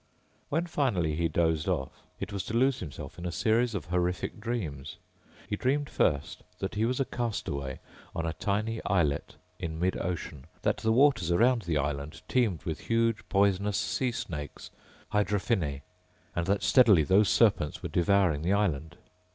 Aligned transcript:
When 0.49 0.65
finally 0.65 1.13
he 1.13 1.27
dozed 1.27 1.67
off 1.67 2.01
it 2.19 2.33
was 2.33 2.43
to 2.45 2.55
lose 2.55 2.79
himself 2.79 3.19
in 3.19 3.25
a 3.27 3.31
series 3.31 3.75
of 3.75 3.85
horrific 3.85 4.39
dreams. 4.39 4.97
He 5.47 5.55
dreamed 5.55 5.91
first 5.91 6.41
that 6.57 6.73
he 6.73 6.85
was 6.85 6.99
a 6.99 7.05
castaway 7.05 7.79
on 8.15 8.25
a 8.25 8.33
tiny 8.33 8.81
islet 8.85 9.35
in 9.59 9.79
mid 9.79 9.95
ocean, 9.97 10.45
that 10.63 10.77
the 10.77 10.91
waters 10.91 11.29
around 11.31 11.61
the 11.61 11.77
island 11.77 12.23
teemed 12.27 12.63
with 12.63 12.79
huge 12.79 13.21
poisonous 13.29 13.77
sea 13.77 14.11
snakes... 14.11 14.71
hydrophinnae... 15.13 15.83
and 16.35 16.47
that 16.47 16.63
steadily 16.63 17.03
those 17.03 17.29
serpents 17.29 17.83
were 17.83 17.89
devouring 17.89 18.41
the 18.41 18.53
island. 18.53 18.97